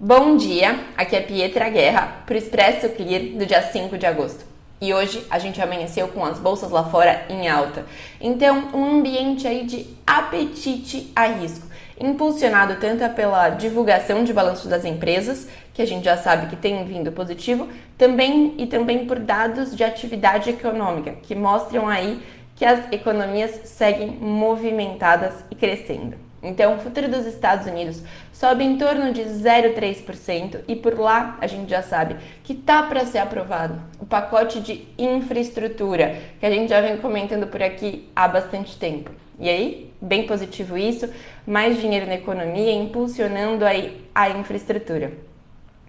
Bom 0.00 0.36
dia, 0.36 0.78
aqui 0.96 1.16
é 1.16 1.20
Pietra 1.20 1.68
Guerra 1.68 2.22
para 2.24 2.36
o 2.36 2.38
Expresso 2.38 2.88
Clear 2.90 3.36
do 3.36 3.44
dia 3.44 3.60
5 3.60 3.98
de 3.98 4.06
agosto. 4.06 4.44
E 4.80 4.94
hoje 4.94 5.26
a 5.28 5.40
gente 5.40 5.60
amanheceu 5.60 6.06
com 6.06 6.24
as 6.24 6.38
bolsas 6.38 6.70
lá 6.70 6.84
fora 6.84 7.26
em 7.28 7.48
alta. 7.48 7.84
Então, 8.20 8.68
um 8.72 9.00
ambiente 9.00 9.48
aí 9.48 9.64
de 9.64 9.88
apetite 10.06 11.10
a 11.16 11.26
risco, 11.26 11.66
impulsionado 11.98 12.76
tanto 12.76 13.12
pela 13.16 13.48
divulgação 13.48 14.22
de 14.22 14.32
balanços 14.32 14.70
das 14.70 14.84
empresas, 14.84 15.48
que 15.74 15.82
a 15.82 15.86
gente 15.86 16.04
já 16.04 16.16
sabe 16.16 16.46
que 16.46 16.54
tem 16.54 16.84
vindo 16.84 17.10
positivo, 17.10 17.66
também 17.98 18.54
e 18.56 18.68
também 18.68 19.04
por 19.04 19.18
dados 19.18 19.74
de 19.74 19.82
atividade 19.82 20.48
econômica, 20.48 21.16
que 21.24 21.34
mostram 21.34 21.88
aí 21.88 22.22
que 22.54 22.64
as 22.64 22.92
economias 22.92 23.62
seguem 23.64 24.12
movimentadas 24.12 25.34
e 25.50 25.56
crescendo. 25.56 26.27
Então, 26.42 26.76
o 26.76 26.78
futuro 26.78 27.08
dos 27.08 27.26
Estados 27.26 27.66
Unidos 27.66 28.02
sobe 28.32 28.62
em 28.62 28.78
torno 28.78 29.12
de 29.12 29.22
0,3% 29.22 30.60
e 30.68 30.76
por 30.76 30.98
lá 30.98 31.36
a 31.40 31.46
gente 31.46 31.68
já 31.68 31.82
sabe 31.82 32.16
que 32.44 32.54
tá 32.54 32.84
para 32.84 33.04
ser 33.04 33.18
aprovado 33.18 33.80
o 33.98 34.06
pacote 34.06 34.60
de 34.60 34.86
infraestrutura 34.96 36.16
que 36.38 36.46
a 36.46 36.50
gente 36.50 36.68
já 36.68 36.80
vem 36.80 36.96
comentando 36.98 37.48
por 37.48 37.62
aqui 37.62 38.08
há 38.14 38.28
bastante 38.28 38.78
tempo. 38.78 39.10
E 39.40 39.48
aí, 39.48 39.92
bem 40.00 40.26
positivo 40.26 40.76
isso, 40.76 41.08
mais 41.46 41.80
dinheiro 41.80 42.06
na 42.06 42.14
economia 42.14 42.72
impulsionando 42.72 43.64
aí 43.64 44.04
a 44.14 44.30
infraestrutura. 44.30 45.12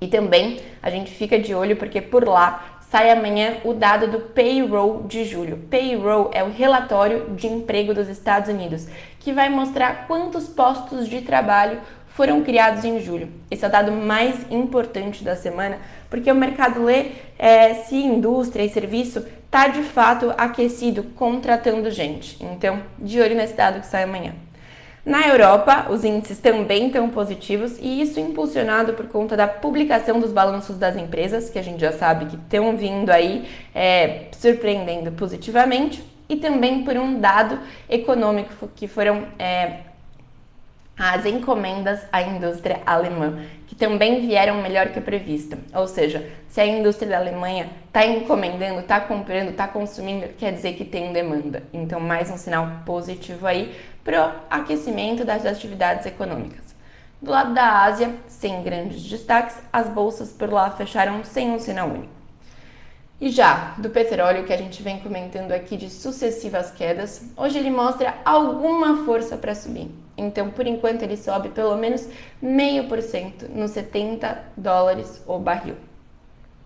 E 0.00 0.08
também 0.08 0.58
a 0.82 0.90
gente 0.90 1.12
fica 1.12 1.38
de 1.38 1.54
olho 1.54 1.76
porque 1.76 2.00
por 2.00 2.26
lá 2.26 2.78
sai 2.92 3.10
amanhã 3.10 3.56
o 3.64 3.72
dado 3.72 4.06
do 4.06 4.20
payroll 4.20 5.04
de 5.04 5.24
julho. 5.24 5.56
Payroll 5.70 6.30
é 6.34 6.44
o 6.44 6.50
relatório 6.50 7.30
de 7.34 7.46
emprego 7.46 7.94
dos 7.94 8.06
Estados 8.06 8.50
Unidos, 8.50 8.86
que 9.18 9.32
vai 9.32 9.48
mostrar 9.48 10.06
quantos 10.06 10.46
postos 10.46 11.08
de 11.08 11.22
trabalho 11.22 11.80
foram 12.08 12.42
criados 12.42 12.84
em 12.84 13.00
julho. 13.00 13.30
Esse 13.50 13.64
é 13.64 13.68
o 13.68 13.70
dado 13.70 13.92
mais 13.92 14.44
importante 14.50 15.24
da 15.24 15.34
semana, 15.34 15.78
porque 16.10 16.30
o 16.30 16.34
mercado 16.34 16.84
lê 16.84 17.12
é, 17.38 17.72
se 17.72 17.96
indústria 17.96 18.62
e 18.62 18.68
serviço 18.68 19.24
está 19.46 19.68
de 19.68 19.82
fato 19.82 20.30
aquecido, 20.36 21.02
contratando 21.16 21.90
gente. 21.90 22.36
Então, 22.44 22.82
de 22.98 23.18
olho 23.22 23.34
nesse 23.34 23.54
dado 23.54 23.80
que 23.80 23.86
sai 23.86 24.02
amanhã. 24.02 24.34
Na 25.04 25.26
Europa, 25.26 25.88
os 25.90 26.04
índices 26.04 26.38
também 26.38 26.86
estão 26.86 27.08
positivos 27.10 27.76
e 27.80 28.00
isso 28.02 28.20
impulsionado 28.20 28.92
por 28.94 29.08
conta 29.08 29.36
da 29.36 29.48
publicação 29.48 30.20
dos 30.20 30.30
balanços 30.30 30.78
das 30.78 30.96
empresas, 30.96 31.50
que 31.50 31.58
a 31.58 31.62
gente 31.62 31.80
já 31.80 31.90
sabe 31.90 32.26
que 32.26 32.36
estão 32.36 32.76
vindo 32.76 33.10
aí 33.10 33.48
é, 33.74 34.26
surpreendendo 34.30 35.10
positivamente, 35.10 36.04
e 36.28 36.36
também 36.36 36.84
por 36.84 36.96
um 36.96 37.18
dado 37.18 37.58
econômico 37.90 38.68
que 38.76 38.86
foram 38.86 39.26
é, 39.40 39.80
as 40.96 41.26
encomendas 41.26 42.00
à 42.12 42.22
indústria 42.22 42.80
alemã, 42.86 43.40
que 43.66 43.74
também 43.74 44.20
vieram 44.20 44.62
melhor 44.62 44.90
que 44.90 45.00
previsto. 45.00 45.58
Ou 45.74 45.88
seja, 45.88 46.30
se 46.48 46.60
a 46.60 46.66
indústria 46.66 47.10
da 47.10 47.18
Alemanha 47.18 47.70
está 47.86 48.06
encomendando, 48.06 48.80
está 48.80 49.00
comprando, 49.00 49.50
está 49.50 49.66
consumindo, 49.66 50.28
quer 50.38 50.52
dizer 50.52 50.74
que 50.74 50.84
tem 50.84 51.12
demanda. 51.12 51.64
Então, 51.72 51.98
mais 51.98 52.30
um 52.30 52.36
sinal 52.36 52.82
positivo 52.86 53.46
aí 53.46 53.74
para 54.04 54.28
o 54.28 54.32
aquecimento 54.50 55.24
das 55.24 55.46
atividades 55.46 56.06
econômicas. 56.06 56.74
Do 57.20 57.30
lado 57.30 57.54
da 57.54 57.84
Ásia, 57.84 58.14
sem 58.26 58.62
grandes 58.62 59.02
destaques, 59.04 59.56
as 59.72 59.88
bolsas 59.88 60.32
por 60.32 60.52
lá 60.52 60.70
fecharam 60.70 61.22
sem 61.22 61.50
um 61.50 61.58
sinal 61.58 61.88
único. 61.88 62.22
E 63.20 63.30
já 63.30 63.74
do 63.78 63.88
petróleo 63.90 64.44
que 64.44 64.52
a 64.52 64.56
gente 64.56 64.82
vem 64.82 64.98
comentando 64.98 65.52
aqui 65.52 65.76
de 65.76 65.88
sucessivas 65.88 66.72
quedas, 66.72 67.22
hoje 67.36 67.56
ele 67.56 67.70
mostra 67.70 68.16
alguma 68.24 69.04
força 69.04 69.36
para 69.36 69.54
subir. 69.54 69.88
Então, 70.16 70.50
por 70.50 70.66
enquanto, 70.66 71.02
ele 71.04 71.16
sobe 71.16 71.50
pelo 71.50 71.76
menos 71.76 72.08
meio 72.40 72.88
por 72.88 73.00
cento 73.00 73.48
nos 73.48 73.70
70 73.70 74.42
dólares 74.56 75.22
o 75.24 75.38
barril. 75.38 75.76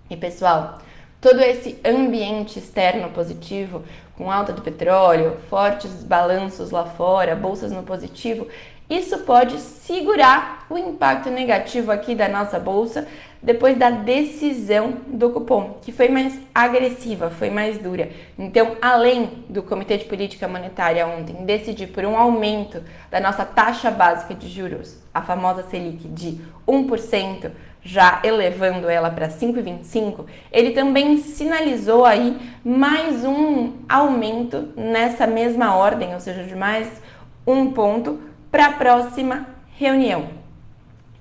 E 0.09 0.17
pessoal, 0.17 0.79
todo 1.27 1.41
esse 1.41 1.77
ambiente 1.85 2.61
externo 2.61 3.11
positivo, 3.11 3.83
com 4.17 4.31
alta 4.31 4.53
do 4.53 4.63
petróleo, 4.63 5.37
fortes 5.51 6.05
balanços 6.05 6.71
lá 6.71 6.85
fora, 6.85 7.35
bolsas 7.35 7.73
no 7.73 7.83
positivo, 7.83 8.47
isso 8.89 9.19
pode 9.19 9.59
segurar 9.59 10.65
o 10.71 10.79
impacto 10.79 11.29
negativo 11.29 11.91
aqui 11.91 12.15
da 12.15 12.29
nossa 12.29 12.59
bolsa 12.59 13.07
depois 13.43 13.77
da 13.77 13.91
decisão 13.91 14.95
do 15.07 15.31
cupom, 15.31 15.79
que 15.83 15.93
foi 15.93 16.09
mais 16.09 16.39
agressiva, 16.55 17.31
foi 17.31 17.51
mais 17.51 17.79
dura. 17.79 18.11
Então, 18.39 18.77
além 18.81 19.45
do 19.49 19.63
Comitê 19.63 19.99
de 19.99 20.05
Política 20.05 20.49
Monetária 20.49 21.07
ontem 21.07 21.45
decidir 21.45 21.89
por 21.89 22.05
um 22.05 22.17
aumento 22.17 22.83
da 23.11 23.21
nossa 23.21 23.45
taxa 23.45 23.91
básica 23.91 24.35
de 24.35 24.49
juros, 24.49 24.99
a 25.13 25.23
famosa 25.23 25.63
Selic 25.65 26.09
de 26.09 26.41
1%, 26.67 27.51
já 27.83 28.21
elevando 28.25 28.89
ela 28.89 29.11
para 29.11 29.29
5,25, 29.29 30.25
ele 30.51 30.73
também 30.73 31.17
sinalizou 31.19 32.05
aí 32.05 32.37
mais 32.65 33.25
um 33.25 33.75
aumento 33.89 34.71
nessa 34.77 35.25
mesma 35.25 35.77
ordem, 35.77 36.15
ou 36.15 36.21
seja, 36.21 36.43
de 36.43 36.57
mais 36.57 37.01
um 37.47 37.71
ponto 37.71 38.19
para 38.51 38.67
a 38.67 38.73
próxima 38.73 39.47
reunião. 39.77 40.29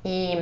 E 0.03 0.39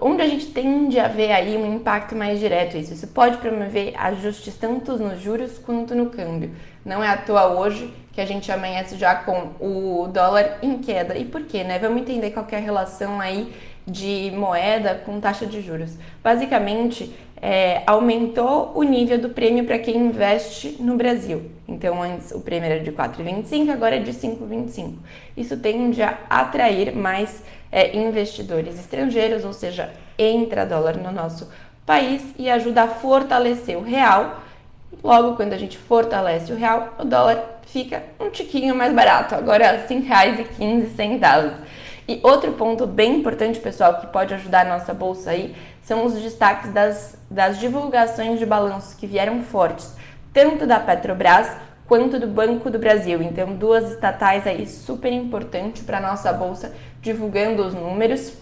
onde 0.00 0.22
a 0.22 0.28
gente 0.28 0.46
tende 0.46 0.98
a 0.98 1.08
ver 1.08 1.32
aí 1.32 1.56
um 1.56 1.74
impacto 1.74 2.14
mais 2.14 2.38
direto 2.38 2.76
isso. 2.76 2.92
Isso 2.92 3.06
pode 3.08 3.38
promover 3.38 3.94
ajustes 3.96 4.56
tanto 4.56 4.96
nos 4.98 5.20
juros 5.20 5.58
quanto 5.58 5.94
no 5.94 6.06
câmbio. 6.10 6.50
Não 6.84 7.02
é 7.02 7.08
à 7.08 7.16
toa 7.16 7.58
hoje 7.58 7.92
que 8.12 8.20
a 8.20 8.26
gente 8.26 8.50
amanhece 8.50 8.96
já 8.96 9.14
com 9.14 9.52
o 9.60 10.08
dólar 10.08 10.58
em 10.62 10.78
queda. 10.78 11.16
E 11.16 11.24
por 11.24 11.42
quê, 11.42 11.64
né? 11.64 11.78
Vamos 11.78 12.00
entender 12.00 12.30
qual 12.30 12.46
é 12.50 12.56
a 12.56 12.60
relação 12.60 13.20
aí 13.20 13.52
de 13.86 14.32
moeda 14.34 15.00
com 15.06 15.20
taxa 15.20 15.46
de 15.46 15.60
juros. 15.60 15.96
Basicamente, 16.22 17.14
é, 17.40 17.82
aumentou 17.86 18.72
o 18.74 18.82
nível 18.82 19.18
do 19.18 19.28
prêmio 19.28 19.64
para 19.64 19.78
quem 19.78 19.96
investe 19.96 20.76
no 20.80 20.96
Brasil. 20.96 21.50
Então, 21.68 22.02
antes 22.02 22.32
o 22.32 22.40
prêmio 22.40 22.68
era 22.70 22.82
de 22.82 22.90
4,25, 22.90 23.70
agora 23.70 23.96
é 23.96 24.00
de 24.00 24.12
5,25. 24.12 24.94
Isso 25.36 25.56
tende 25.58 26.02
a 26.02 26.18
atrair 26.28 26.94
mais 26.94 27.42
é, 27.70 27.96
investidores 27.96 28.78
estrangeiros, 28.78 29.44
ou 29.44 29.52
seja, 29.52 29.92
entra 30.18 30.64
dólar 30.64 30.96
no 30.96 31.12
nosso 31.12 31.48
país 31.84 32.22
e 32.38 32.50
ajuda 32.50 32.84
a 32.84 32.88
fortalecer 32.88 33.76
o 33.76 33.82
real. 33.82 34.42
Logo, 35.04 35.36
quando 35.36 35.52
a 35.52 35.58
gente 35.58 35.76
fortalece 35.76 36.52
o 36.52 36.56
real, 36.56 36.94
o 36.98 37.04
dólar 37.04 37.60
fica 37.66 38.02
um 38.18 38.30
tiquinho 38.30 38.74
mais 38.74 38.92
barato, 38.94 39.34
agora 39.34 39.72
R$ 39.72 39.94
5,15. 39.94 41.52
E 42.08 42.20
outro 42.22 42.52
ponto 42.52 42.86
bem 42.86 43.16
importante, 43.16 43.58
pessoal, 43.58 43.98
que 43.98 44.06
pode 44.06 44.32
ajudar 44.32 44.64
a 44.64 44.78
nossa 44.78 44.94
bolsa 44.94 45.30
aí, 45.30 45.56
são 45.82 46.04
os 46.04 46.14
destaques 46.14 46.72
das, 46.72 47.18
das 47.28 47.58
divulgações 47.58 48.38
de 48.38 48.46
balanços 48.46 48.94
que 48.94 49.08
vieram 49.08 49.42
fortes, 49.42 49.92
tanto 50.32 50.66
da 50.66 50.78
Petrobras 50.78 51.50
quanto 51.86 52.20
do 52.20 52.28
Banco 52.28 52.70
do 52.70 52.78
Brasil. 52.78 53.20
Então, 53.22 53.54
duas 53.54 53.90
estatais 53.90 54.46
aí 54.46 54.66
super 54.68 55.12
importantes 55.12 55.82
para 55.82 55.98
a 55.98 56.00
nossa 56.00 56.32
bolsa, 56.32 56.72
divulgando 57.02 57.64
os 57.64 57.74
números 57.74 58.34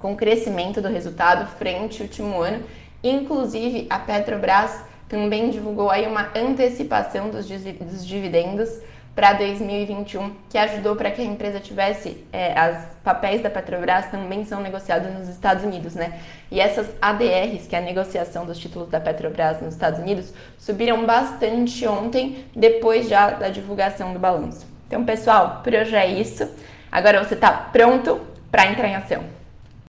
com 0.00 0.16
crescimento 0.16 0.82
do 0.82 0.88
resultado 0.88 1.46
frente 1.56 2.02
ao 2.02 2.08
último 2.08 2.40
ano. 2.42 2.64
Inclusive, 3.02 3.86
a 3.88 4.00
Petrobras 4.00 4.82
também 5.08 5.50
divulgou 5.50 5.88
aí 5.88 6.06
uma 6.06 6.30
antecipação 6.34 7.30
dos, 7.30 7.46
dos 7.46 8.04
dividendos 8.04 8.80
para 9.14 9.34
2021, 9.34 10.34
que 10.48 10.56
ajudou 10.56 10.96
para 10.96 11.10
que 11.10 11.20
a 11.20 11.24
empresa 11.24 11.60
tivesse 11.60 12.24
é, 12.32 12.58
as 12.58 12.86
papéis 13.04 13.42
da 13.42 13.50
Petrobras 13.50 14.06
também 14.10 14.44
são 14.44 14.60
negociados 14.60 15.12
nos 15.12 15.28
Estados 15.28 15.64
Unidos, 15.64 15.94
né? 15.94 16.18
E 16.50 16.58
essas 16.58 16.88
ADRs, 17.00 17.66
que 17.66 17.76
é 17.76 17.78
a 17.78 17.82
negociação 17.82 18.46
dos 18.46 18.58
títulos 18.58 18.88
da 18.88 18.98
Petrobras 18.98 19.60
nos 19.60 19.74
Estados 19.74 19.98
Unidos, 19.98 20.32
subiram 20.56 21.04
bastante 21.04 21.86
ontem, 21.86 22.46
depois 22.56 23.08
já 23.08 23.30
da 23.30 23.48
divulgação 23.48 24.14
do 24.14 24.18
balanço. 24.18 24.66
Então, 24.86 25.04
pessoal, 25.04 25.60
por 25.62 25.74
hoje 25.74 25.94
é 25.94 26.06
isso. 26.06 26.48
Agora 26.90 27.22
você 27.22 27.34
está 27.34 27.50
pronto 27.50 28.20
para 28.50 28.66
entrar 28.66 28.88
em 28.88 28.94
ação. 28.94 29.41